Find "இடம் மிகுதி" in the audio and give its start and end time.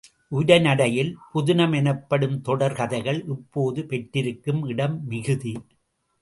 4.65-5.53